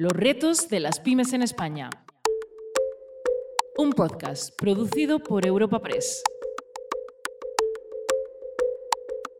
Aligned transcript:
Los 0.00 0.12
retos 0.14 0.70
de 0.70 0.80
las 0.80 0.98
pymes 0.98 1.34
en 1.34 1.42
España. 1.42 1.90
Un 3.76 3.90
podcast 3.90 4.58
producido 4.58 5.18
por 5.18 5.44
Europa 5.44 5.78
Press. 5.82 6.22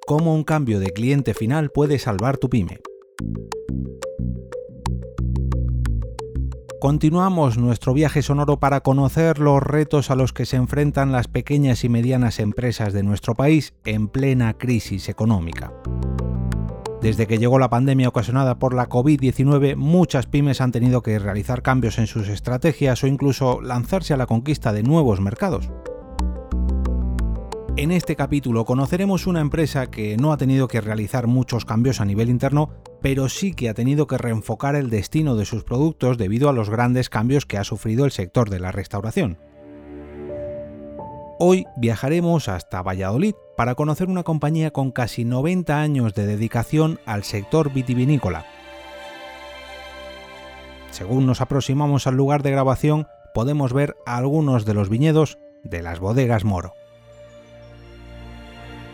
¿Cómo 0.06 0.34
un 0.34 0.44
cambio 0.44 0.78
de 0.78 0.90
cliente 0.90 1.32
final 1.32 1.70
puede 1.70 1.98
salvar 1.98 2.36
tu 2.36 2.50
pyme? 2.50 2.80
Continuamos 6.78 7.56
nuestro 7.56 7.94
viaje 7.94 8.20
sonoro 8.20 8.60
para 8.60 8.82
conocer 8.82 9.38
los 9.38 9.62
retos 9.62 10.10
a 10.10 10.14
los 10.14 10.34
que 10.34 10.44
se 10.44 10.56
enfrentan 10.56 11.10
las 11.10 11.26
pequeñas 11.26 11.84
y 11.84 11.88
medianas 11.88 12.38
empresas 12.38 12.92
de 12.92 13.02
nuestro 13.02 13.34
país 13.34 13.72
en 13.86 14.08
plena 14.08 14.58
crisis 14.58 15.08
económica. 15.08 15.72
Desde 17.00 17.26
que 17.26 17.38
llegó 17.38 17.58
la 17.58 17.70
pandemia 17.70 18.08
ocasionada 18.08 18.58
por 18.58 18.74
la 18.74 18.88
COVID-19, 18.90 19.74
muchas 19.74 20.26
pymes 20.26 20.60
han 20.60 20.70
tenido 20.70 21.02
que 21.02 21.18
realizar 21.18 21.62
cambios 21.62 21.98
en 21.98 22.06
sus 22.06 22.28
estrategias 22.28 23.02
o 23.02 23.06
incluso 23.06 23.62
lanzarse 23.62 24.12
a 24.12 24.18
la 24.18 24.26
conquista 24.26 24.74
de 24.74 24.82
nuevos 24.82 25.18
mercados. 25.18 25.70
En 27.78 27.90
este 27.90 28.16
capítulo 28.16 28.66
conoceremos 28.66 29.26
una 29.26 29.40
empresa 29.40 29.86
que 29.86 30.18
no 30.18 30.32
ha 30.32 30.36
tenido 30.36 30.68
que 30.68 30.82
realizar 30.82 31.26
muchos 31.26 31.64
cambios 31.64 32.02
a 32.02 32.04
nivel 32.04 32.28
interno, 32.28 32.68
pero 33.00 33.30
sí 33.30 33.54
que 33.54 33.70
ha 33.70 33.74
tenido 33.74 34.06
que 34.06 34.18
reenfocar 34.18 34.74
el 34.74 34.90
destino 34.90 35.36
de 35.36 35.46
sus 35.46 35.64
productos 35.64 36.18
debido 36.18 36.50
a 36.50 36.52
los 36.52 36.68
grandes 36.68 37.08
cambios 37.08 37.46
que 37.46 37.56
ha 37.56 37.64
sufrido 37.64 38.04
el 38.04 38.10
sector 38.10 38.50
de 38.50 38.60
la 38.60 38.72
restauración. 38.72 39.38
Hoy 41.42 41.66
viajaremos 41.74 42.50
hasta 42.50 42.82
Valladolid 42.82 43.34
para 43.56 43.74
conocer 43.74 44.10
una 44.10 44.24
compañía 44.24 44.72
con 44.72 44.90
casi 44.90 45.24
90 45.24 45.80
años 45.80 46.12
de 46.12 46.26
dedicación 46.26 47.00
al 47.06 47.24
sector 47.24 47.72
vitivinícola. 47.72 48.44
Según 50.90 51.24
nos 51.24 51.40
aproximamos 51.40 52.06
al 52.06 52.14
lugar 52.14 52.42
de 52.42 52.50
grabación, 52.50 53.06
podemos 53.32 53.72
ver 53.72 53.96
algunos 54.04 54.66
de 54.66 54.74
los 54.74 54.90
viñedos 54.90 55.38
de 55.64 55.80
las 55.80 55.98
bodegas 55.98 56.44
Moro. 56.44 56.74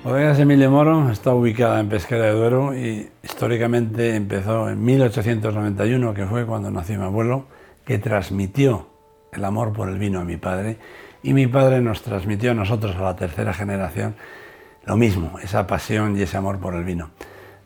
Bodegas 0.05 0.39
Emilio 0.39 0.71
Moro 0.71 1.11
está 1.11 1.35
ubicada 1.35 1.81
en 1.81 1.89
Pesquera 1.89 2.27
de 2.27 2.31
Duero 2.31 2.77
y 2.77 3.11
históricamente 3.25 4.15
empezó 4.15 4.71
en 4.71 4.85
1891, 4.85 6.15
que 6.15 6.27
fue 6.27 6.47
cuando 6.47 6.71
nació 6.71 6.97
mi 6.97 7.07
abuelo, 7.07 7.47
que 7.85 7.99
transmitió 7.99 8.87
el 9.33 9.45
amor 9.45 9.73
por 9.73 9.89
el 9.89 9.99
vino 9.99 10.21
a 10.21 10.25
mi 10.25 10.37
padre 10.37 10.79
y 11.27 11.35
mi 11.35 11.49
padre 11.49 11.81
nos 11.81 12.03
transmitió 12.03 12.53
a 12.53 12.55
nosotros, 12.55 12.95
a 12.95 13.03
la 13.03 13.17
tercera 13.17 13.53
generación, 13.53 14.15
lo 14.85 14.97
mismo, 14.97 15.41
esa 15.43 15.67
pasión 15.67 16.17
y 16.17 16.23
ese 16.23 16.37
amor 16.37 16.61
por 16.61 16.77
el 16.77 16.85
vino. 16.85 17.11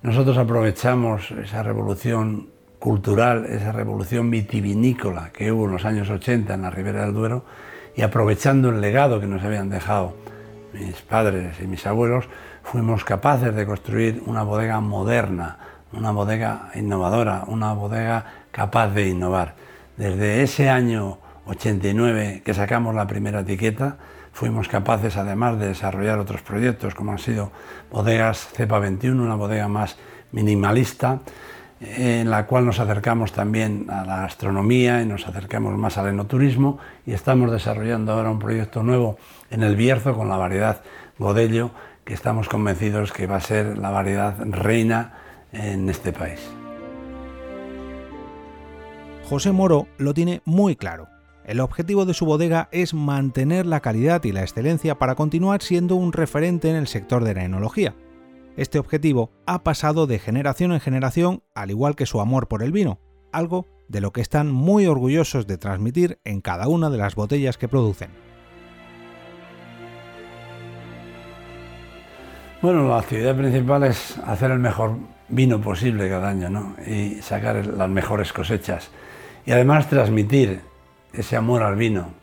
Nosotros 0.00 0.38
aprovechamos 0.38 1.30
esa 1.32 1.62
revolución 1.62 2.48
cultural, 2.78 3.44
esa 3.44 3.72
revolución 3.72 4.30
vitivinícola 4.30 5.28
que 5.30 5.52
hubo 5.52 5.66
en 5.66 5.72
los 5.72 5.84
años 5.84 6.08
80 6.08 6.54
en 6.54 6.62
la 6.62 6.70
Ribera 6.70 7.02
del 7.02 7.12
Duero 7.12 7.44
y 7.94 8.00
aprovechando 8.00 8.70
el 8.70 8.80
legado 8.80 9.20
que 9.20 9.26
nos 9.26 9.44
habían 9.44 9.68
dejado 9.68 10.16
mis 10.72 11.02
padres 11.02 11.60
y 11.60 11.66
mis 11.66 11.86
abuelos, 11.86 12.30
fuimos 12.62 13.04
capaces 13.04 13.54
de 13.54 13.66
construir 13.66 14.22
una 14.24 14.42
bodega 14.42 14.80
moderna, 14.80 15.58
una 15.92 16.12
bodega 16.12 16.70
innovadora, 16.76 17.44
una 17.46 17.74
bodega 17.74 18.24
capaz 18.52 18.88
de 18.88 19.08
innovar. 19.08 19.54
Desde 19.98 20.42
ese 20.42 20.70
año 20.70 21.18
89 21.46 22.42
que 22.44 22.54
sacamos 22.54 22.94
la 22.94 23.06
primera 23.06 23.40
etiqueta, 23.40 23.98
fuimos 24.32 24.68
capaces 24.68 25.16
además 25.16 25.58
de 25.58 25.68
desarrollar 25.68 26.18
otros 26.18 26.42
proyectos 26.42 26.94
como 26.94 27.12
han 27.12 27.18
sido 27.18 27.50
bodegas 27.90 28.48
Cepa 28.52 28.78
21, 28.78 29.22
una 29.22 29.34
bodega 29.34 29.68
más 29.68 29.96
minimalista, 30.32 31.20
en 31.80 32.28
la 32.30 32.46
cual 32.46 32.66
nos 32.66 32.78
acercamos 32.78 33.32
también 33.32 33.86
a 33.90 34.04
la 34.04 34.20
gastronomía 34.20 35.02
y 35.02 35.06
nos 35.06 35.26
acercamos 35.26 35.76
más 35.78 35.96
al 35.96 36.08
enoturismo 36.08 36.78
y 37.06 37.12
estamos 37.12 37.50
desarrollando 37.50 38.12
ahora 38.12 38.30
un 38.30 38.38
proyecto 38.38 38.82
nuevo 38.82 39.18
en 39.50 39.62
el 39.62 39.76
Bierzo 39.76 40.14
con 40.14 40.28
la 40.28 40.36
variedad 40.36 40.82
Godello 41.18 41.70
que 42.04 42.14
estamos 42.14 42.48
convencidos 42.48 43.12
que 43.12 43.26
va 43.26 43.36
a 43.36 43.40
ser 43.40 43.78
la 43.78 43.90
variedad 43.90 44.36
reina 44.40 45.14
en 45.52 45.88
este 45.88 46.12
país. 46.12 46.40
José 49.28 49.52
Moro 49.52 49.86
lo 49.96 50.12
tiene 50.12 50.42
muy 50.44 50.76
claro. 50.76 51.08
El 51.50 51.58
objetivo 51.58 52.04
de 52.04 52.14
su 52.14 52.26
bodega 52.26 52.68
es 52.70 52.94
mantener 52.94 53.66
la 53.66 53.80
calidad 53.80 54.22
y 54.22 54.30
la 54.30 54.42
excelencia 54.42 55.00
para 55.00 55.16
continuar 55.16 55.62
siendo 55.62 55.96
un 55.96 56.12
referente 56.12 56.70
en 56.70 56.76
el 56.76 56.86
sector 56.86 57.24
de 57.24 57.34
la 57.34 57.42
enología. 57.42 57.96
Este 58.56 58.78
objetivo 58.78 59.32
ha 59.46 59.64
pasado 59.64 60.06
de 60.06 60.20
generación 60.20 60.70
en 60.70 60.78
generación, 60.78 61.42
al 61.56 61.70
igual 61.72 61.96
que 61.96 62.06
su 62.06 62.20
amor 62.20 62.46
por 62.46 62.62
el 62.62 62.70
vino, 62.70 63.00
algo 63.32 63.66
de 63.88 64.00
lo 64.00 64.12
que 64.12 64.20
están 64.20 64.52
muy 64.52 64.86
orgullosos 64.86 65.48
de 65.48 65.58
transmitir 65.58 66.20
en 66.22 66.40
cada 66.40 66.68
una 66.68 66.88
de 66.88 66.98
las 66.98 67.16
botellas 67.16 67.58
que 67.58 67.66
producen. 67.66 68.10
Bueno, 72.62 72.86
la 72.86 73.00
actividad 73.00 73.36
principal 73.36 73.82
es 73.82 74.18
hacer 74.18 74.52
el 74.52 74.60
mejor 74.60 74.98
vino 75.28 75.60
posible 75.60 76.08
cada 76.08 76.28
año 76.28 76.48
¿no? 76.48 76.76
y 76.86 77.20
sacar 77.22 77.66
las 77.66 77.88
mejores 77.88 78.32
cosechas. 78.32 78.92
Y 79.44 79.50
además 79.50 79.88
transmitir 79.88 80.69
ese 81.12 81.36
amor 81.36 81.62
al 81.62 81.76
vino 81.76 82.20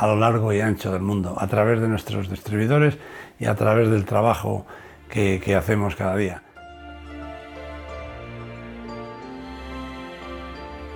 a 0.00 0.06
lo 0.06 0.16
largo 0.16 0.50
y 0.54 0.60
ancho 0.62 0.92
del 0.92 1.02
mundo, 1.02 1.36
a 1.38 1.46
través 1.46 1.78
de 1.78 1.86
nuestros 1.86 2.30
distribuidores 2.30 2.96
y 3.38 3.44
a 3.44 3.54
través 3.54 3.90
del 3.90 4.06
trabajo 4.06 4.64
que, 5.10 5.54
hacemos 5.54 5.94
cada 5.94 6.16
día. 6.16 6.42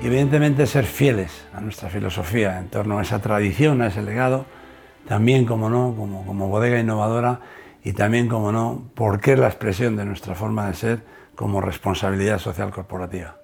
Y 0.01 0.07
evidentemente 0.07 0.67
ser 0.67 0.87
fieles 0.87 1.47
a 1.53 1.61
nuestra 1.61 1.91
filosofía 1.91 2.59
en 2.59 2.69
torno 2.69 2.99
a 2.99 3.03
esa 3.03 3.21
tradición, 3.21 3.83
a 3.83 3.89
ese 3.89 4.03
legado, 4.03 4.47
también 5.07 5.45
como 5.45 5.69
no, 5.69 5.95
como, 5.95 6.25
como 6.25 6.49
bodega 6.49 6.81
innovadora 6.81 7.41
y 7.83 7.93
también 7.93 8.27
como 8.27 8.53
no, 8.53 8.85
porque 8.95 9.35
es 9.35 9.39
la 9.39 9.49
expresión 9.49 9.97
de 9.97 10.07
nuestra 10.07 10.35
forma 10.35 10.67
de 10.67 10.75
ser 10.75 11.03
como 11.35 11.61
responsabilidad 11.61 12.39
social 12.39 12.71
corporativa. 12.71 13.44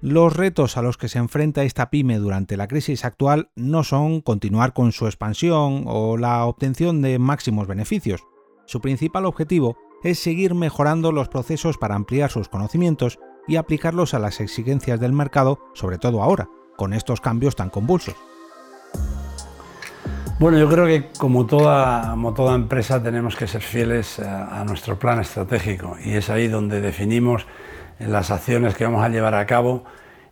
Los 0.00 0.36
retos 0.36 0.76
a 0.76 0.82
los 0.82 0.96
que 0.96 1.08
se 1.08 1.18
enfrenta 1.18 1.64
esta 1.64 1.90
pyme 1.90 2.18
durante 2.18 2.56
la 2.56 2.68
crisis 2.68 3.04
actual 3.04 3.50
no 3.56 3.82
son 3.82 4.20
continuar 4.20 4.72
con 4.72 4.92
su 4.92 5.06
expansión 5.06 5.82
o 5.86 6.16
la 6.16 6.44
obtención 6.44 7.02
de 7.02 7.18
máximos 7.18 7.66
beneficios. 7.66 8.22
Su 8.66 8.80
principal 8.80 9.26
objetivo 9.26 9.76
es 10.04 10.20
seguir 10.20 10.54
mejorando 10.54 11.10
los 11.10 11.28
procesos 11.28 11.78
para 11.78 11.96
ampliar 11.96 12.30
sus 12.30 12.48
conocimientos 12.48 13.18
y 13.48 13.56
aplicarlos 13.56 14.14
a 14.14 14.20
las 14.20 14.40
exigencias 14.40 15.00
del 15.00 15.12
mercado, 15.12 15.58
sobre 15.74 15.98
todo 15.98 16.22
ahora, 16.22 16.48
con 16.76 16.92
estos 16.92 17.20
cambios 17.20 17.56
tan 17.56 17.68
convulsos. 17.68 18.14
Bueno, 20.38 20.58
yo 20.58 20.68
creo 20.68 20.86
que 20.86 21.08
como 21.18 21.46
toda, 21.46 22.14
empresa 22.54 23.02
tenemos 23.02 23.34
que 23.34 23.48
ser 23.48 23.62
fieles 23.62 24.20
a 24.20 24.64
nuestro 24.64 24.96
plan 24.96 25.18
estratégico 25.18 25.96
y 26.04 26.12
es 26.12 26.30
ahí 26.30 26.46
donde 26.46 26.80
definimos 26.80 27.48
en 27.98 28.12
las 28.12 28.30
acciones 28.30 28.74
que 28.74 28.84
vamos 28.84 29.04
a 29.04 29.08
llevar 29.08 29.34
a 29.34 29.46
cabo 29.46 29.84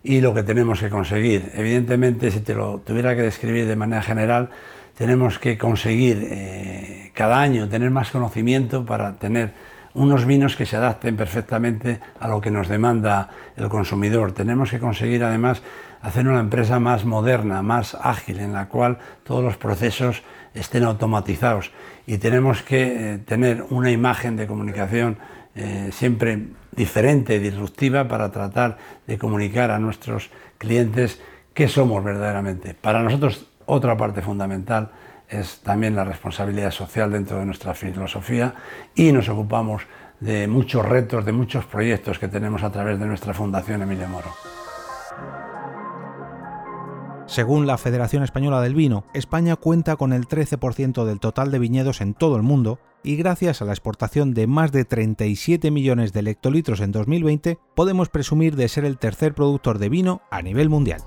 y 0.03 0.21
lo 0.21 0.33
que 0.33 0.43
tenemos 0.43 0.79
que 0.79 0.89
conseguir. 0.89 1.51
Evidentemente, 1.55 2.31
si 2.31 2.39
te 2.39 2.53
lo 2.53 2.79
tuviera 2.79 3.15
que 3.15 3.21
describir 3.21 3.67
de 3.67 3.75
manera 3.75 4.01
general, 4.01 4.49
tenemos 4.97 5.37
que 5.37 5.57
conseguir 5.57 6.27
eh, 6.29 7.11
cada 7.13 7.39
año 7.39 7.67
tener 7.69 7.91
más 7.91 8.11
conocimiento 8.11 8.85
para 8.85 9.15
tener 9.17 9.53
unos 9.93 10.25
vinos 10.25 10.55
que 10.55 10.65
se 10.65 10.75
adapten 10.75 11.17
perfectamente 11.17 11.99
a 12.19 12.27
lo 12.27 12.39
que 12.39 12.51
nos 12.51 12.67
demanda 12.67 13.29
el 13.55 13.67
consumidor. 13.67 14.31
Tenemos 14.31 14.69
que 14.69 14.79
conseguir 14.79 15.23
además 15.23 15.61
hacer 16.01 16.27
una 16.27 16.39
empresa 16.39 16.79
más 16.79 17.03
moderna, 17.03 17.61
más 17.61 17.97
ágil, 17.99 18.39
en 18.39 18.53
la 18.53 18.67
cual 18.67 18.99
todos 19.23 19.43
los 19.43 19.57
procesos 19.57 20.23
estén 20.53 20.83
automatizados 20.83 21.71
y 22.05 22.17
tenemos 22.19 22.61
que 22.61 23.13
eh, 23.13 23.17
tener 23.19 23.65
una 23.69 23.91
imagen 23.91 24.35
de 24.37 24.47
comunicación 24.47 25.17
eh, 25.57 25.89
siempre 25.91 26.49
diferente, 26.71 27.39
disruptiva, 27.39 28.07
para 28.07 28.31
tratar 28.31 28.77
de 29.07 29.17
comunicar 29.17 29.71
a 29.71 29.79
nuestros 29.79 30.29
clientes 30.59 31.19
qué 31.53 31.67
somos 31.67 32.03
verdaderamente. 32.03 32.75
Para 32.75 33.01
nosotros, 33.01 33.47
otra 33.65 33.97
parte 33.97 34.21
fundamental 34.21 34.91
es 35.27 35.59
también 35.61 35.95
la 35.95 36.03
responsabilidad 36.03 36.71
social 36.71 37.11
dentro 37.11 37.39
de 37.39 37.45
nuestra 37.45 37.73
filosofía 37.73 38.53
y 38.95 39.11
nos 39.11 39.27
ocupamos 39.29 39.83
de 40.19 40.47
muchos 40.47 40.85
retos, 40.85 41.25
de 41.25 41.31
muchos 41.31 41.65
proyectos 41.65 42.19
que 42.19 42.27
tenemos 42.27 42.63
a 42.63 42.71
través 42.71 42.99
de 42.99 43.05
nuestra 43.07 43.33
Fundación 43.33 43.81
Emilio 43.81 44.07
Moro. 44.07 44.31
Según 47.27 47.67
la 47.67 47.77
Federación 47.77 48.23
Española 48.23 48.61
del 48.61 48.73
Vino, 48.73 49.03
España 49.13 49.57
cuenta 49.57 49.97
con 49.97 50.13
el 50.13 50.27
13% 50.27 51.03
del 51.03 51.19
total 51.19 51.51
de 51.51 51.59
viñedos 51.59 51.99
en 51.99 52.13
todo 52.13 52.37
el 52.37 52.41
mundo 52.41 52.79
y 53.03 53.17
gracias 53.17 53.61
a 53.61 53.65
la 53.65 53.73
exportación 53.73 54.33
de 54.33 54.47
más 54.47 54.71
de 54.71 54.85
37 54.85 55.69
millones 55.69 56.13
de 56.13 56.21
hectolitros 56.21 56.79
en 56.79 56.93
2020, 56.93 57.59
podemos 57.75 58.07
presumir 58.07 58.55
de 58.55 58.69
ser 58.69 58.85
el 58.85 58.97
tercer 58.97 59.35
productor 59.35 59.77
de 59.77 59.89
vino 59.89 60.21
a 60.31 60.41
nivel 60.41 60.69
mundial. 60.69 61.01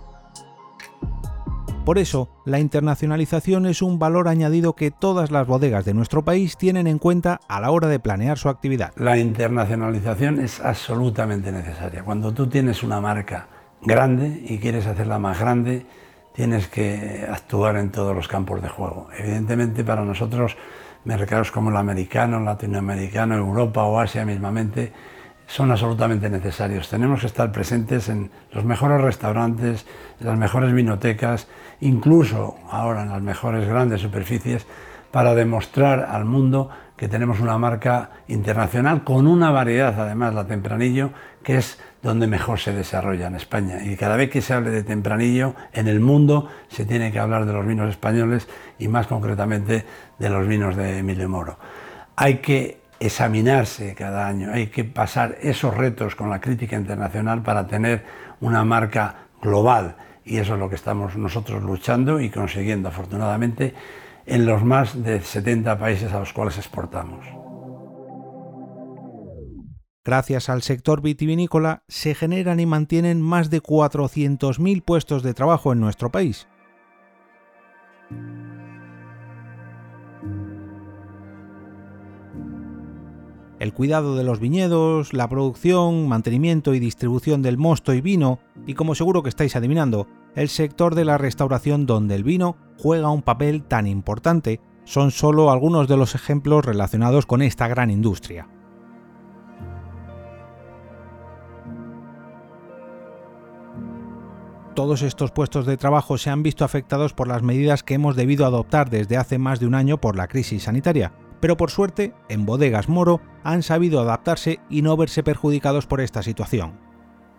Por 1.86 1.96
eso, 1.96 2.28
la 2.44 2.60
internacionalización 2.60 3.64
es 3.64 3.80
un 3.80 3.98
valor 3.98 4.28
añadido 4.28 4.76
que 4.76 4.90
todas 4.90 5.30
las 5.30 5.46
bodegas 5.46 5.86
de 5.86 5.94
nuestro 5.94 6.22
país 6.22 6.58
tienen 6.58 6.86
en 6.86 6.98
cuenta 6.98 7.40
a 7.48 7.60
la 7.60 7.70
hora 7.70 7.88
de 7.88 7.98
planear 7.98 8.36
su 8.36 8.50
actividad. 8.50 8.92
La 8.96 9.16
internacionalización 9.16 10.38
es 10.38 10.60
absolutamente 10.60 11.50
necesaria. 11.50 12.04
Cuando 12.04 12.34
tú 12.34 12.46
tienes 12.46 12.82
una 12.82 13.00
marca 13.00 13.48
grande 13.82 14.44
y 14.46 14.58
quieres 14.58 14.86
hacerla 14.86 15.18
más 15.18 15.40
grande, 15.40 15.86
tienes 16.32 16.68
que 16.68 17.26
actuar 17.30 17.76
en 17.76 17.90
todos 17.90 18.14
los 18.14 18.28
campos 18.28 18.62
de 18.62 18.68
juego. 18.68 19.08
Evidentemente 19.18 19.84
para 19.84 20.04
nosotros 20.04 20.56
mercados 21.04 21.50
como 21.50 21.70
el 21.70 21.76
americano, 21.76 22.40
latinoamericano, 22.40 23.36
Europa 23.36 23.84
o 23.84 23.98
Asia 23.98 24.24
mismamente 24.24 24.92
son 25.46 25.72
absolutamente 25.72 26.30
necesarios. 26.30 26.88
Tenemos 26.88 27.20
que 27.20 27.26
estar 27.26 27.50
presentes 27.50 28.08
en 28.08 28.30
los 28.52 28.64
mejores 28.64 29.00
restaurantes, 29.00 29.84
en 30.20 30.26
las 30.28 30.38
mejores 30.38 30.72
vinotecas, 30.72 31.48
incluso 31.80 32.56
ahora 32.70 33.02
en 33.02 33.08
las 33.08 33.20
mejores 33.20 33.66
grandes 33.66 34.00
superficies, 34.00 34.66
para 35.10 35.34
demostrar 35.34 36.06
al 36.08 36.24
mundo 36.24 36.70
que 37.00 37.08
tenemos 37.08 37.40
una 37.40 37.56
marca 37.56 38.10
internacional 38.28 39.04
con 39.04 39.26
una 39.26 39.50
variedad, 39.50 39.98
además 39.98 40.34
la 40.34 40.46
Tempranillo, 40.46 41.12
que 41.42 41.56
es 41.56 41.78
donde 42.02 42.26
mejor 42.26 42.60
se 42.60 42.74
desarrolla 42.74 43.28
en 43.28 43.36
España. 43.36 43.82
Y 43.82 43.96
cada 43.96 44.16
vez 44.16 44.28
que 44.28 44.42
se 44.42 44.52
hable 44.52 44.68
de 44.68 44.82
Tempranillo 44.82 45.54
en 45.72 45.88
el 45.88 45.98
mundo 45.98 46.50
se 46.68 46.84
tiene 46.84 47.10
que 47.10 47.18
hablar 47.18 47.46
de 47.46 47.54
los 47.54 47.66
vinos 47.66 47.88
españoles 47.88 48.48
y 48.78 48.88
más 48.88 49.06
concretamente 49.06 49.86
de 50.18 50.28
los 50.28 50.46
vinos 50.46 50.76
de 50.76 50.98
Emilio 50.98 51.26
Moro. 51.26 51.58
Hay 52.16 52.34
que 52.40 52.82
examinarse 53.00 53.94
cada 53.94 54.28
año, 54.28 54.52
hay 54.52 54.66
que 54.66 54.84
pasar 54.84 55.38
esos 55.40 55.74
retos 55.74 56.14
con 56.14 56.28
la 56.28 56.38
crítica 56.38 56.76
internacional 56.76 57.40
para 57.40 57.66
tener 57.66 58.04
una 58.42 58.62
marca 58.62 59.20
global 59.40 59.96
y 60.22 60.36
eso 60.36 60.52
es 60.52 60.60
lo 60.60 60.68
que 60.68 60.74
estamos 60.74 61.16
nosotros 61.16 61.62
luchando 61.62 62.20
y 62.20 62.28
consiguiendo 62.28 62.90
afortunadamente 62.90 63.72
en 64.26 64.46
los 64.46 64.64
más 64.64 65.02
de 65.02 65.20
70 65.20 65.78
países 65.78 66.12
a 66.12 66.20
los 66.20 66.32
cuales 66.32 66.58
exportamos. 66.58 67.26
Gracias 70.04 70.48
al 70.48 70.62
sector 70.62 71.02
vitivinícola 71.02 71.84
se 71.88 72.14
generan 72.14 72.58
y 72.58 72.66
mantienen 72.66 73.20
más 73.20 73.50
de 73.50 73.62
400.000 73.62 74.82
puestos 74.82 75.22
de 75.22 75.34
trabajo 75.34 75.72
en 75.72 75.80
nuestro 75.80 76.10
país. 76.10 76.48
el 83.60 83.74
cuidado 83.74 84.16
de 84.16 84.24
los 84.24 84.40
viñedos, 84.40 85.12
la 85.12 85.28
producción, 85.28 86.08
mantenimiento 86.08 86.74
y 86.74 86.80
distribución 86.80 87.42
del 87.42 87.58
mosto 87.58 87.92
y 87.92 88.00
vino, 88.00 88.40
y 88.66 88.72
como 88.72 88.94
seguro 88.94 89.22
que 89.22 89.28
estáis 89.28 89.54
adivinando, 89.54 90.08
el 90.34 90.48
sector 90.48 90.94
de 90.94 91.04
la 91.04 91.18
restauración 91.18 91.86
donde 91.86 92.14
el 92.14 92.24
vino 92.24 92.56
juega 92.78 93.10
un 93.10 93.22
papel 93.22 93.62
tan 93.62 93.86
importante, 93.86 94.60
son 94.84 95.10
solo 95.10 95.50
algunos 95.50 95.88
de 95.88 95.96
los 95.96 96.14
ejemplos 96.14 96.64
relacionados 96.64 97.26
con 97.26 97.42
esta 97.42 97.68
gran 97.68 97.90
industria. 97.90 98.48
Todos 104.74 105.02
estos 105.02 105.30
puestos 105.32 105.66
de 105.66 105.76
trabajo 105.76 106.16
se 106.16 106.30
han 106.30 106.42
visto 106.42 106.64
afectados 106.64 107.12
por 107.12 107.28
las 107.28 107.42
medidas 107.42 107.82
que 107.82 107.94
hemos 107.94 108.16
debido 108.16 108.46
adoptar 108.46 108.88
desde 108.88 109.16
hace 109.16 109.36
más 109.36 109.60
de 109.60 109.66
un 109.66 109.74
año 109.74 110.00
por 110.00 110.16
la 110.16 110.28
crisis 110.28 110.62
sanitaria, 110.62 111.12
pero 111.40 111.56
por 111.56 111.70
suerte, 111.70 112.14
en 112.28 112.46
Bodegas 112.46 112.88
Moro 112.88 113.20
han 113.42 113.62
sabido 113.62 114.00
adaptarse 114.00 114.60
y 114.70 114.82
no 114.82 114.96
verse 114.96 115.22
perjudicados 115.22 115.86
por 115.86 116.00
esta 116.00 116.22
situación. 116.22 116.89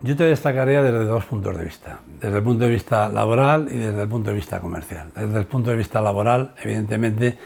Yo 0.03 0.15
te 0.15 0.23
destacaría 0.23 0.81
desde 0.81 1.05
dos 1.05 1.25
puntos 1.25 1.55
de 1.55 1.63
vista, 1.63 1.99
desde 2.19 2.37
el 2.37 2.43
punto 2.43 2.63
de 2.63 2.71
vista 2.71 3.07
laboral 3.07 3.67
y 3.71 3.77
desde 3.77 4.01
el 4.01 4.09
punto 4.09 4.31
de 4.31 4.35
vista 4.35 4.59
comercial. 4.59 5.11
Desde 5.15 5.37
el 5.37 5.45
punto 5.45 5.69
de 5.69 5.75
vista 5.75 6.01
laboral, 6.01 6.55
evidentemente, 6.63 7.37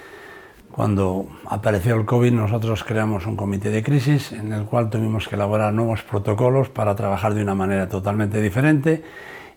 cuando 0.71 1.27
apareció 1.49 1.95
el 1.95 2.05
COVID 2.05 2.31
nosotros 2.31 2.85
creamos 2.85 3.25
un 3.25 3.35
comité 3.35 3.71
de 3.71 3.83
crisis 3.83 4.31
en 4.31 4.53
el 4.53 4.63
cual 4.63 4.89
tuvimos 4.89 5.27
que 5.27 5.35
elaborar 5.35 5.73
nuevos 5.73 6.03
protocolos 6.03 6.69
para 6.69 6.95
trabajar 6.95 7.33
de 7.33 7.43
una 7.43 7.55
manera 7.55 7.89
totalmente 7.89 8.41
diferente 8.41 9.03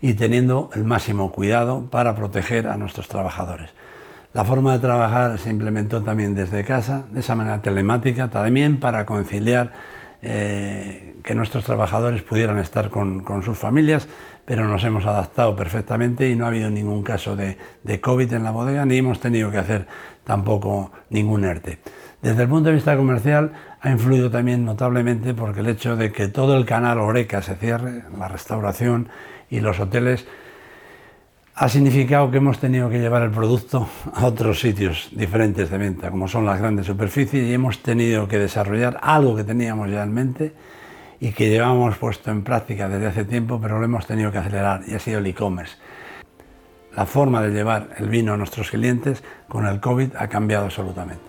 y 0.03 0.15
teniendo 0.15 0.71
el 0.75 0.83
máximo 0.83 1.31
cuidado 1.31 1.85
para 1.91 2.17
proteger 2.17 2.67
a 2.67 2.77
nuestros 2.77 3.07
trabajadores. 3.07 3.71
La 4.33 4.45
forma 4.45 4.73
de 4.73 4.81
trabajar 4.81 5.39
se 5.39 5.51
implementó 5.51 6.03
también 6.03 6.35
desde 6.35 6.65
casa, 6.65 7.05
de 7.13 7.21
esa 7.21 7.37
manera 7.37 7.63
telemática, 7.63 8.29
también 8.29 8.81
para 8.81 9.07
conciliar 9.07 9.73
eh, 10.23 11.15
que 11.23 11.35
nuestros 11.35 11.65
trabajadores 11.65 12.23
pudieran 12.23 12.59
estar 12.59 12.91
con, 12.91 13.43
sus 13.43 13.57
familias, 13.57 14.09
pero 14.45 14.67
nos 14.67 14.83
hemos 14.85 15.07
adaptado 15.07 15.55
perfectamente 15.55 16.29
y 16.29 16.35
no 16.35 16.45
ha 16.45 16.49
habido 16.49 16.71
ningún 16.71 17.03
caso 17.03 17.37
de, 17.37 17.57
de, 17.85 18.01
COVID 18.01 18.33
en 18.33 18.45
la 18.45 18.51
bodega, 18.51 18.85
ni 18.85 18.97
hemos 18.97 19.21
tenido 19.21 19.51
que 19.51 19.59
hacer 19.59 19.87
tampoco 20.25 20.91
ningún 21.11 21.45
ERTE. 21.45 21.79
Desde 22.21 22.43
el 22.43 22.49
punto 22.49 22.71
de 22.71 22.75
vista 22.75 22.97
comercial 22.97 23.53
ha 23.81 23.91
influido 23.91 24.31
también 24.31 24.65
notablemente 24.65 25.35
porque 25.35 25.61
el 25.61 25.69
hecho 25.69 25.95
de 25.95 26.11
que 26.11 26.29
todo 26.29 26.57
el 26.57 26.65
canal 26.65 26.99
Oreca 26.99 27.43
se 27.43 27.55
cierre, 27.55 28.03
la 28.19 28.27
restauración 28.27 29.09
y 29.51 29.61
los 29.61 29.79
hoteles, 29.79 30.27
ha 31.61 31.69
significado 31.69 32.31
que 32.31 32.37
hemos 32.37 32.61
tenido 32.61 32.89
que 32.89 33.01
llevar 33.01 33.23
el 33.23 33.33
producto 33.33 33.89
a 34.15 34.27
otros 34.27 34.61
sitios 34.61 35.09
diferentes 35.11 35.69
de 35.69 35.77
venta, 35.77 36.09
como 36.09 36.29
son 36.29 36.47
las 36.47 36.61
grandes 36.61 36.87
superficies, 36.87 37.49
y 37.49 37.53
hemos 37.53 37.83
tenido 37.83 38.29
que 38.29 38.39
desarrollar 38.39 39.01
algo 39.03 39.35
que 39.35 39.43
teníamos 39.43 39.91
ya 39.91 40.05
en 40.05 40.15
mente 40.15 40.55
y 41.19 41.33
que 41.33 41.51
llevamos 41.51 41.99
puesto 41.99 42.31
en 42.31 42.45
práctica 42.45 42.89
desde 42.89 43.09
hace 43.09 43.25
tiempo, 43.25 43.59
pero 43.61 43.81
lo 43.81 43.85
hemos 43.85 44.07
tenido 44.07 44.31
que 44.31 44.39
acelerar, 44.39 44.83
y 44.87 44.95
ha 44.95 45.01
sido 45.01 45.19
el 45.19 45.27
e-commerce. 45.27 45.79
La 46.95 47.07
forma 47.07 47.43
de 47.43 47.51
llevar 47.51 47.89
el 47.99 48.09
vino 48.09 48.35
a 48.35 48.37
nuestros 48.37 48.71
clientes 48.71 49.25
con 49.49 49.67
el 49.67 49.81
COVID 49.81 50.11
ha 50.17 50.29
cambiado 50.29 50.67
absolutamente. 50.67 51.25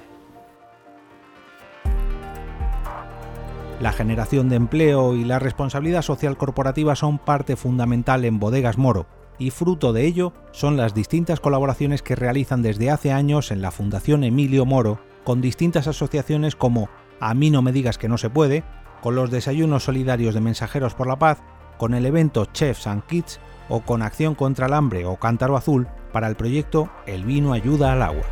La 3.82 3.92
generación 3.94 4.48
de 4.50 4.58
empleo 4.58 5.16
y 5.16 5.24
la 5.24 5.40
responsabilidad 5.40 6.04
social 6.04 6.38
corporativa 6.38 6.96
son 6.96 7.18
parte 7.18 7.56
fundamental 7.56 8.26
en 8.26 8.38
Bodegas 8.38 8.78
Moro, 8.78 9.08
y 9.40 9.50
fruto 9.50 9.94
de 9.94 10.06
ello 10.06 10.34
son 10.52 10.78
las 10.78 10.94
distintas 10.94 11.40
colaboraciones 11.40 12.04
que 12.04 12.16
realizan 12.16 12.62
desde 12.62 12.92
hace 12.92 13.12
años 13.12 13.52
en 13.52 13.62
la 13.62 13.72
Fundación 13.72 14.24
Emilio 14.24 14.66
Moro 14.66 15.00
con 15.24 15.42
distintas 15.42 15.88
asociaciones 15.88 16.56
como 16.56 16.90
A 17.20 17.34
mí 17.34 17.50
no 17.50 17.62
me 17.62 17.72
digas 17.72 17.98
que 17.98 18.10
no 18.10 18.18
se 18.18 18.30
puede, 18.30 18.64
con 19.02 19.16
los 19.16 19.32
desayunos 19.32 19.84
solidarios 19.84 20.34
de 20.34 20.42
Mensajeros 20.42 20.94
por 20.94 21.08
la 21.08 21.18
Paz, 21.18 21.42
con 21.78 21.94
el 21.94 22.06
evento 22.06 22.46
Chefs 22.46 22.88
and 22.88 23.04
Kids 23.06 23.40
o 23.70 23.82
con 23.82 24.02
Acción 24.02 24.36
contra 24.36 24.68
el 24.68 24.74
Hambre 24.74 25.06
o 25.06 25.18
Cántaro 25.18 25.56
Azul 25.56 25.88
para 26.12 26.28
el 26.28 26.36
proyecto 26.36 26.90
El 27.06 27.24
vino 27.24 27.54
ayuda 27.54 27.94
al 27.94 28.02
agua. 28.02 28.24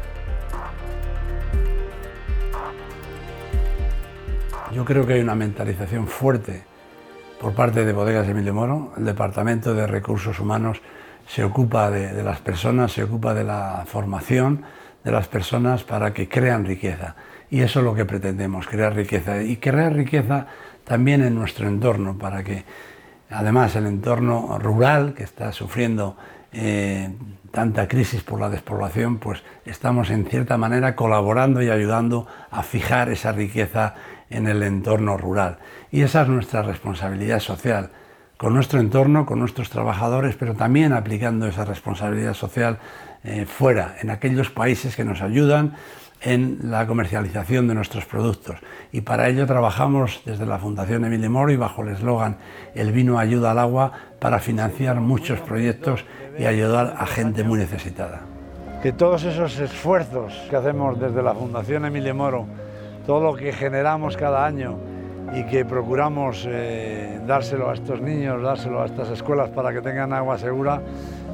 Yo 4.73 4.83
creo 4.83 5.07
que 5.07 5.13
hay 5.13 5.21
una 5.21 5.35
mentalización 5.35 6.07
fuerte 6.07 6.63
por 7.39 7.53
parte 7.53 7.85
de 7.85 7.93
Bodegas 7.93 8.27
Emilio 8.27 8.53
Moro. 8.53 8.91
El 8.97 9.05
Departamento 9.05 9.73
de 9.73 9.87
Recursos 9.87 10.39
Humanos 10.39 10.81
se 11.27 11.43
ocupa 11.43 11.91
de, 11.91 12.23
las 12.23 12.39
personas, 12.39 12.91
se 12.93 13.03
ocupa 13.03 13.33
de 13.33 13.43
la 13.43 13.83
formación 13.85 14.63
de 15.03 15.11
las 15.11 15.27
personas 15.27 15.83
para 15.83 16.13
que 16.13 16.27
crean 16.27 16.65
riqueza. 16.65 17.15
Y 17.49 17.61
eso 17.61 17.79
es 17.79 17.85
lo 17.85 17.93
que 17.93 18.05
pretendemos, 18.05 18.67
crear 18.67 18.95
riqueza. 18.95 19.41
Y 19.43 19.57
crear 19.57 19.93
riqueza 19.93 20.47
también 20.83 21.21
en 21.23 21.35
nuestro 21.35 21.67
entorno, 21.67 22.17
para 22.17 22.43
que 22.43 22.63
además 23.29 23.75
el 23.75 23.87
entorno 23.87 24.57
rural, 24.59 25.13
que 25.13 25.23
está 25.23 25.51
sufriendo 25.51 26.17
eh, 26.53 27.09
tanta 27.51 27.87
crisis 27.87 28.23
por 28.23 28.39
la 28.39 28.49
despoblación, 28.49 29.17
pues 29.17 29.43
estamos 29.65 30.09
en 30.09 30.25
cierta 30.25 30.57
manera 30.57 30.95
colaborando 30.95 31.61
y 31.61 31.69
ayudando 31.69 32.25
a 32.51 32.63
fijar 32.63 33.09
esa 33.09 33.33
riqueza 33.33 33.95
en 34.29 34.47
el 34.47 34.63
entorno 34.63 35.17
rural. 35.17 35.59
Y 35.91 36.01
esa 36.01 36.21
es 36.21 36.29
nuestra 36.29 36.63
responsabilidad 36.63 37.39
social 37.39 37.91
con 38.37 38.53
nuestro 38.53 38.79
entorno, 38.79 39.25
con 39.25 39.39
nuestros 39.39 39.69
trabajadores, 39.69 40.35
pero 40.35 40.53
también 40.53 40.93
aplicando 40.93 41.47
esa 41.47 41.65
responsabilidad 41.65 42.33
social 42.33 42.77
eh, 43.23 43.45
fuera, 43.45 43.95
en 44.01 44.11
aquellos 44.11 44.51
países 44.51 44.95
que 44.95 45.03
nos 45.03 45.21
ayudan 45.21 45.73
en 46.21 46.59
la 46.63 46.87
comercialización 46.87 47.67
de 47.67 47.75
nuestros 47.75 48.05
productos. 48.05 48.57
Y 48.91 49.01
para 49.01 49.27
ello 49.29 49.45
trabajamos 49.45 50.21
desde 50.25 50.45
la 50.45 50.57
Fundación 50.57 51.05
Emile 51.05 51.29
Moro 51.29 51.51
y 51.51 51.57
bajo 51.57 51.83
el 51.83 51.89
eslogan 51.89 52.37
El 52.73 52.91
vino 52.91 53.19
ayuda 53.19 53.51
al 53.51 53.59
agua 53.59 53.91
para 54.19 54.39
financiar 54.39 54.99
muchos 54.99 55.39
proyectos 55.39 56.05
y 56.37 56.45
ayudar 56.45 56.95
a 56.97 57.05
gente 57.05 57.43
muy 57.43 57.59
necesitada. 57.59 58.21
Que 58.81 58.93
todos 58.93 59.23
esos 59.23 59.59
esfuerzos 59.59 60.33
que 60.49 60.55
hacemos 60.55 60.99
desde 60.99 61.21
la 61.21 61.33
Fundación 61.33 61.85
Emile 61.85 62.13
Moro, 62.13 62.45
todo 63.05 63.31
lo 63.31 63.35
que 63.35 63.53
generamos 63.53 64.17
cada 64.17 64.45
año, 64.45 64.77
y 65.33 65.43
que 65.45 65.65
procuramos 65.65 66.45
eh, 66.47 67.19
dárselo 67.25 67.69
a 67.69 67.73
estos 67.73 68.01
niños, 68.01 68.41
dárselo 68.41 68.81
a 68.81 68.85
estas 68.85 69.09
escuelas 69.09 69.49
para 69.49 69.73
que 69.73 69.81
tengan 69.81 70.13
agua 70.13 70.37
segura, 70.37 70.81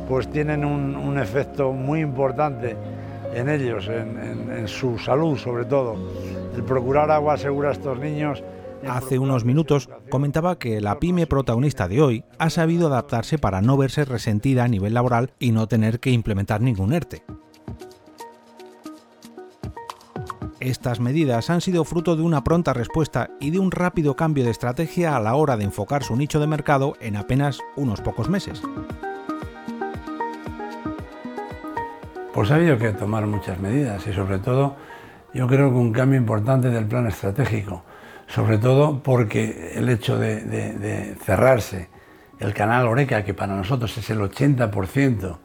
pues 0.07 0.29
tienen 0.29 0.65
un, 0.65 1.17
efecto 1.17 1.71
muy 1.71 1.99
importante 2.01 2.75
en 3.33 3.49
ellos, 3.49 3.87
en, 3.87 4.67
su 4.67 4.97
salud 4.97 5.37
sobre 5.37 5.65
todo. 5.65 5.95
El 6.55 6.63
procurar 6.63 7.11
agua 7.11 7.37
segura 7.37 7.69
a 7.69 7.71
estos 7.73 7.99
niños 7.99 8.43
Hace 8.87 9.17
unos 9.17 9.45
minutos 9.45 9.89
comentaba 10.09 10.59
que 10.59 10.81
la 10.81 10.99
pyme 10.99 11.25
protagonista 11.25 11.87
de 11.87 12.01
hoy 12.01 12.23
ha 12.37 12.49
sabido 12.49 12.87
adaptarse 12.87 13.37
para 13.37 13.61
no 13.61 13.77
verse 13.77 14.03
resentida 14.03 14.65
a 14.65 14.67
nivel 14.67 14.93
laboral 14.93 15.31
y 15.39 15.51
no 15.51 15.67
tener 15.67 15.99
que 15.99 16.11
implementar 16.11 16.61
ningún 16.61 16.93
ERTE. 16.93 17.23
Estas 20.63 21.01
medidas 21.01 21.49
han 21.49 21.59
sido 21.59 21.83
fruto 21.83 22.15
de 22.15 22.21
una 22.21 22.45
pronta 22.45 22.71
respuesta 22.71 23.31
y 23.41 23.51
de 23.51 23.59
un 23.59 23.69
rápido 23.69 24.15
cambio 24.15 24.45
de 24.45 24.51
estrategia 24.51 25.13
a 25.13 25.19
la 25.19 25.35
hora 25.35 25.57
de 25.57 25.65
enfocar 25.65 26.03
su 26.03 26.15
nicho 26.15 26.39
de 26.39 26.47
mercado 26.47 26.93
en 27.01 27.17
apenas 27.17 27.59
unos 27.75 27.99
pocos 27.99 28.29
meses. 28.29 28.61
Pues 32.33 32.49
ha 32.49 32.55
habido 32.55 32.77
que 32.77 32.93
tomar 32.93 33.27
muchas 33.27 33.59
medidas 33.59 34.07
y 34.07 34.13
sobre 34.13 34.39
todo 34.39 34.77
yo 35.33 35.47
creo 35.47 35.69
que 35.69 35.75
un 35.75 35.91
cambio 35.91 36.17
importante 36.17 36.69
del 36.69 36.85
plan 36.85 37.07
estratégico, 37.07 37.83
sobre 38.27 38.57
todo 38.57 39.03
porque 39.03 39.73
el 39.75 39.89
hecho 39.89 40.17
de, 40.17 41.17
cerrarse 41.25 41.89
el 42.39 42.53
canal 42.53 42.87
Oreca, 42.87 43.25
que 43.25 43.33
para 43.33 43.53
nosotros 43.53 43.97
es 43.97 44.09
el 44.09 44.19
80% 44.19 45.37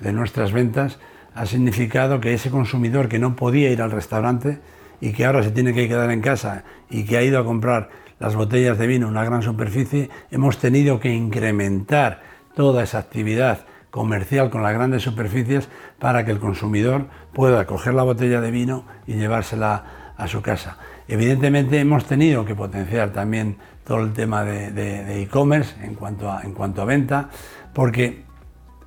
de 0.00 0.12
nuestras 0.12 0.52
ventas, 0.52 0.98
ha 1.36 1.44
significado 1.44 2.18
que 2.18 2.32
ese 2.32 2.50
consumidor 2.50 3.08
que 3.08 3.18
no 3.18 3.36
podía 3.36 3.70
ir 3.70 3.82
al 3.82 3.90
restaurante 3.90 4.58
y 5.00 5.12
que 5.12 5.26
ahora 5.26 5.42
se 5.42 5.50
tiene 5.50 5.74
que 5.74 5.86
quedar 5.86 6.10
en 6.10 6.22
casa 6.22 6.64
y 6.88 7.04
que 7.04 7.18
ha 7.18 7.22
ido 7.22 7.38
a 7.38 7.44
comprar 7.44 7.90
las 8.18 8.34
botellas 8.34 8.78
de 8.78 8.86
vino 8.86 9.06
en 9.06 9.12
una 9.12 9.24
gran 9.24 9.42
superficie, 9.42 10.08
hemos 10.30 10.56
tenido 10.58 10.98
que 10.98 11.12
incrementar 11.12 12.22
toda 12.54 12.82
esa 12.82 12.98
actividad 12.98 13.66
comercial 13.90 14.48
con 14.48 14.62
las 14.62 14.72
grandes 14.72 15.02
superficies 15.02 15.68
para 15.98 16.24
que 16.24 16.30
el 16.30 16.38
consumidor 16.38 17.06
pueda 17.34 17.66
coger 17.66 17.92
la 17.92 18.02
botella 18.02 18.40
de 18.40 18.50
vino 18.50 18.84
y 19.06 19.14
llevársela 19.14 20.14
a 20.16 20.26
su 20.28 20.40
casa. 20.40 20.78
Evidentemente 21.06 21.78
hemos 21.78 22.06
tenido 22.06 22.46
que 22.46 22.54
potenciar 22.54 23.10
también 23.10 23.58
todo 23.84 24.00
el 24.00 24.14
tema 24.14 24.42
de 24.42 25.22
e-commerce 25.22 25.74
en, 25.84 25.94
cuanto 25.94 26.30
a, 26.32 26.42
en 26.42 26.52
cuanto 26.52 26.80
a 26.80 26.86
venta, 26.86 27.28
porque 27.74 28.24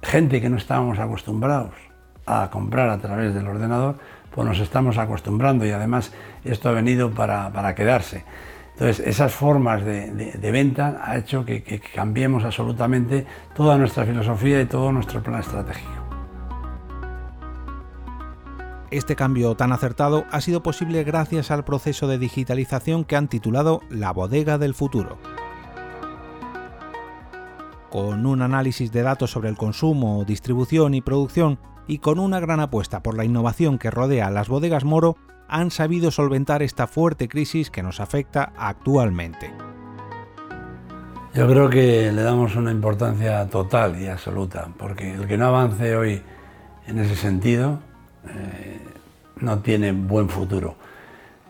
gente 0.02 0.42
que 0.42 0.50
no 0.50 0.58
estábamos 0.58 0.98
acostumbrados 0.98 1.89
a 2.30 2.50
comprar 2.50 2.90
a 2.90 2.98
través 2.98 3.34
del 3.34 3.48
ordenador, 3.48 3.98
pues 4.32 4.48
nos 4.48 4.60
estamos 4.60 4.98
acostumbrando 4.98 5.66
y 5.66 5.72
además 5.72 6.12
esto 6.44 6.70
ha 6.70 6.72
venido 6.72 7.12
para, 7.12 7.52
para 7.52 7.76
quedarse. 7.76 8.24
Entonces, 8.74 9.06
esas 9.06 9.34
formas 9.34 9.84
de, 9.84 10.50
venta 10.54 11.02
ha 11.04 11.18
hecho 11.18 11.44
que, 11.44 11.64
que 11.64 11.82
cambiemos 11.82 12.46
absolutamente 12.46 13.26
toda 13.54 13.78
nuestra 13.78 14.06
filosofía 14.06 14.62
y 14.62 14.66
todo 14.68 14.92
nuestro 14.92 15.22
plan 15.22 15.42
estratégico. 15.42 15.92
Este 18.92 19.16
cambio 19.16 19.54
tan 19.56 19.72
acertado 19.72 20.26
ha 20.32 20.42
sido 20.42 20.64
posible 20.64 21.04
gracias 21.04 21.52
al 21.52 21.64
proceso 21.64 22.08
de 22.08 22.18
digitalización 22.18 23.04
que 23.04 23.16
han 23.16 23.28
titulado 23.28 23.82
La 23.90 24.12
bodega 24.12 24.58
del 24.58 24.74
futuro. 24.74 25.18
Con 27.92 28.26
un 28.26 28.42
análisis 28.42 28.92
de 28.92 29.04
datos 29.04 29.30
sobre 29.30 29.50
el 29.50 29.58
consumo, 29.58 30.24
distribución 30.26 30.94
y 30.94 31.02
producción 31.02 31.60
y 31.90 31.98
con 31.98 32.20
una 32.20 32.40
gran 32.40 32.60
apuesta 32.60 33.02
por 33.02 33.18
la 33.18 33.26
innovación 33.26 33.80
que 33.80 33.90
rodea 33.90 34.28
a 34.28 34.32
las 34.32 34.48
bodegas 34.48 34.86
Moro, 34.86 35.18
han 35.48 35.72
sabido 35.72 36.12
solventar 36.12 36.62
esta 36.62 36.86
fuerte 36.86 37.28
crisis 37.28 37.72
que 37.72 37.82
nos 37.82 38.00
afecta 38.00 38.54
actualmente. 38.56 39.52
Yo 41.34 41.48
creo 41.48 41.68
que 41.68 42.12
le 42.12 42.22
damos 42.22 42.56
una 42.56 42.72
importancia 42.72 43.44
total 43.50 44.00
y 44.00 44.06
absoluta, 44.06 44.70
porque 44.78 45.16
el 45.16 45.28
que 45.28 45.36
no 45.36 45.48
avance 45.48 45.96
hoy 45.96 46.22
en 46.86 47.00
ese 47.00 47.16
sentido 47.16 47.80
eh, 48.28 48.80
no 49.40 49.58
tiene 49.58 49.92
buen 49.92 50.30
futuro. 50.30 50.76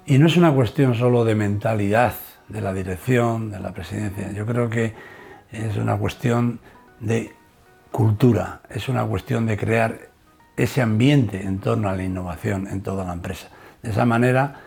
Y 0.05 0.19
no 0.19 0.27
es 0.27 0.38
una 0.38 0.53
cuestión 0.53 0.96
solo 0.96 1.25
de 1.25 1.36
mentalidad 1.36 2.13
de 2.48 2.62
la 2.62 2.74
dirección, 2.74 3.51
de 3.51 3.60
la 3.60 3.74
presidencia, 3.74 4.31
yo 4.31 4.46
creo 4.46 4.69
que 4.69 4.93
es 5.51 5.75
una 5.75 5.98
cuestión 5.98 6.62
de 7.01 7.34
cultura, 7.91 8.62
es 8.69 8.88
una 8.88 9.03
cuestión 9.03 9.46
de 9.46 9.58
crear 9.58 10.10
ese 10.63 10.82
ambiente 10.82 11.42
en 11.42 11.60
torno 11.60 11.89
a 11.89 11.96
la 11.96 12.04
innovación 12.04 12.68
en 12.68 12.82
toda 12.82 13.06
la 13.06 13.13
empresa. 13.13 13.48
De 13.82 13.92
esa 13.92 14.06
manera, 14.06 14.62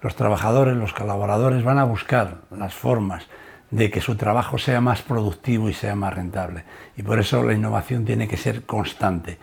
los 0.00 0.16
trabajadores, 0.16 0.76
los 0.76 0.92
colaboradores 0.92 1.62
van 1.62 1.78
a 1.78 1.84
buscar 1.84 2.38
las 2.50 2.74
formas 2.74 3.26
de 3.70 3.90
que 3.90 4.00
su 4.00 4.16
trabajo 4.16 4.58
sea 4.58 4.80
más 4.80 5.02
productivo 5.02 5.68
y 5.68 5.74
sea 5.74 5.94
más 5.94 6.14
rentable. 6.14 6.64
Y 6.96 7.02
por 7.02 7.18
eso 7.18 7.42
la 7.42 7.52
innovación 7.52 8.04
tiene 8.04 8.26
que 8.26 8.36
ser 8.36 8.62
constante. 8.62 9.38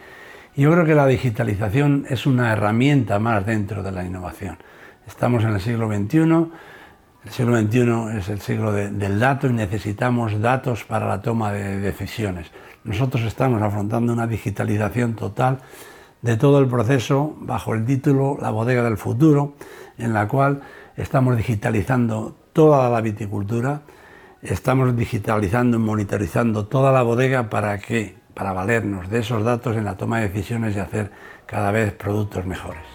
Yo 0.56 0.72
creo 0.72 0.86
que 0.86 0.96
la 0.96 1.06
digitalización 1.06 2.06
es 2.10 2.25
una 2.25 2.52
herramienta 2.52 3.20
más 3.20 3.46
dentro 3.46 3.84
de 3.84 3.92
la 3.92 4.04
innovación. 4.04 4.58
Estamos 5.08 5.44
en 5.44 5.54
el 5.54 5.62
siglo 5.62 5.88
XXI, 5.88 6.52
el 7.25 7.32
siglo 7.32 7.58
XXI 7.60 8.17
es 8.17 8.29
el 8.29 8.39
siglo 8.39 8.72
del 8.72 9.20
dato 9.20 9.48
y 9.48 9.53
necesitamos 9.53 10.39
datos 10.39 10.84
para 10.84 11.08
la 11.08 11.22
toma 11.22 11.51
de 11.51 11.79
decisiones. 11.79 12.51
Nosotros 12.84 13.24
estamos 13.24 13.62
afrontando 13.63 14.13
una 14.13 14.27
digitalización 14.27 15.15
total 15.15 15.60
de 16.22 16.38
todo 16.38 16.60
el 16.60 16.67
proceso 16.67 17.36
bajo 17.39 17.74
el 17.74 17.84
título 17.84 18.38
La 18.39 18.51
bodega 18.51 18.84
del 18.84 18.98
futuro, 18.98 19.55
en 19.98 20.13
la 20.13 20.27
cual 20.27 20.62
estamos 20.98 21.36
digitalizando 21.36 22.36
toda 22.53 22.89
la 22.89 23.01
viticultura, 23.01 23.82
estamos 24.44 24.96
digitalizando 24.96 25.77
y 25.77 25.79
monitorizando 25.79 26.67
toda 26.67 26.91
la 26.91 27.01
bodega 27.01 27.50
para 27.50 27.79
que 27.79 28.17
para 28.36 28.53
valernos 28.53 29.10
de 29.10 29.20
esos 29.20 29.44
datos 29.44 29.75
en 29.75 29.86
la 29.86 29.98
toma 29.98 30.20
de 30.20 30.29
decisiones 30.29 30.75
y 30.75 30.79
hacer 30.79 31.10
cada 31.48 31.72
vez 31.72 31.94
productos 31.94 32.46
mejores. 32.46 32.95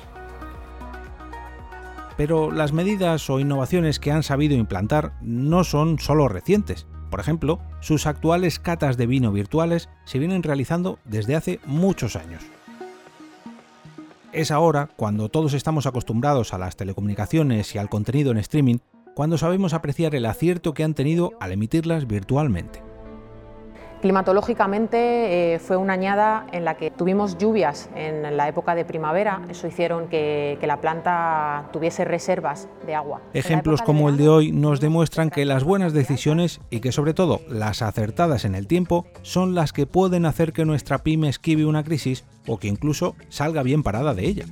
Pero 2.20 2.50
las 2.50 2.74
medidas 2.74 3.30
o 3.30 3.40
innovaciones 3.40 3.98
que 3.98 4.12
han 4.12 4.22
sabido 4.22 4.54
implantar 4.54 5.14
no 5.22 5.64
son 5.64 5.98
solo 5.98 6.28
recientes. 6.28 6.86
Por 7.10 7.18
ejemplo, 7.18 7.60
sus 7.80 8.06
actuales 8.06 8.58
catas 8.58 8.98
de 8.98 9.06
vino 9.06 9.32
virtuales 9.32 9.88
se 10.04 10.18
vienen 10.18 10.42
realizando 10.42 10.98
desde 11.06 11.34
hace 11.34 11.60
muchos 11.64 12.16
años. 12.16 12.42
Es 14.34 14.50
ahora, 14.50 14.90
cuando 14.96 15.30
todos 15.30 15.54
estamos 15.54 15.86
acostumbrados 15.86 16.52
a 16.52 16.58
las 16.58 16.76
telecomunicaciones 16.76 17.74
y 17.74 17.78
al 17.78 17.88
contenido 17.88 18.32
en 18.32 18.36
streaming, 18.36 18.80
cuando 19.14 19.38
sabemos 19.38 19.72
apreciar 19.72 20.14
el 20.14 20.26
acierto 20.26 20.74
que 20.74 20.84
han 20.84 20.92
tenido 20.92 21.32
al 21.40 21.52
emitirlas 21.52 22.06
virtualmente. 22.06 22.89
Climatológicamente 24.00 25.54
eh, 25.54 25.59
fue 25.59 25.76
una 25.76 25.92
añada 25.92 26.47
en 26.52 26.64
la 26.64 26.76
que 26.76 26.90
tuvimos 26.90 27.37
lluvias 27.37 27.90
en 27.95 28.37
la 28.37 28.49
época 28.49 28.75
de 28.75 28.87
primavera, 28.87 29.42
eso 29.50 29.66
hicieron 29.66 30.09
que, 30.09 30.59
la 30.71 30.80
planta 30.80 31.69
tuviese 31.73 32.04
reservas 32.04 32.69
de 32.87 32.95
agua. 32.95 33.21
Ejemplos 33.35 33.83
como 33.83 34.09
el 34.09 34.16
de 34.16 34.28
hoy 34.28 34.52
nos 34.52 34.80
demuestran 34.80 35.28
que 35.28 35.45
las 35.45 35.64
buenas 35.64 35.92
decisiones 35.92 36.61
y 36.71 36.78
que 36.78 36.92
sobre 36.92 37.12
todo 37.12 37.40
las 37.49 37.83
acertadas 37.83 38.45
en 38.45 38.54
el 38.54 38.69
tiempo 38.69 39.04
son 39.23 39.57
las 39.57 39.73
que 39.73 39.87
pueden 39.87 40.26
hacer 40.26 40.52
que 40.52 40.64
nuestra 40.64 40.99
pyme 40.99 41.28
esquive 41.28 41.66
una 41.66 41.83
crisis 41.83 42.25
o 42.47 42.59
que 42.59 42.69
incluso 42.69 43.16
salga 43.28 43.64
bien 43.64 43.83
parada 43.83 44.14
de 44.14 44.26
ella. 44.26 44.45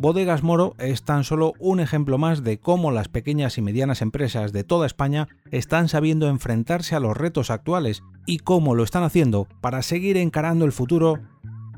Bodegas 0.00 0.42
Moro 0.42 0.76
es 0.78 1.02
tan 1.02 1.24
solo 1.24 1.52
un 1.58 1.78
ejemplo 1.78 2.16
más 2.16 2.42
de 2.42 2.58
cómo 2.58 2.90
las 2.90 3.08
pequeñas 3.08 3.58
y 3.58 3.60
medianas 3.60 4.00
empresas 4.00 4.50
de 4.50 4.64
toda 4.64 4.86
España 4.86 5.28
están 5.50 5.88
sabiendo 5.88 6.26
enfrentarse 6.26 6.96
a 6.96 7.00
los 7.00 7.14
retos 7.14 7.50
actuales 7.50 8.02
y 8.24 8.38
cómo 8.38 8.74
lo 8.74 8.82
están 8.82 9.02
haciendo 9.02 9.46
para 9.60 9.82
seguir 9.82 10.16
encarando 10.16 10.64
el 10.64 10.72
futuro 10.72 11.18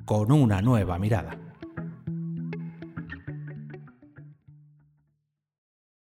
con 0.04 0.30
una 0.30 0.62
nueva 0.62 1.00
mirada. 1.00 1.41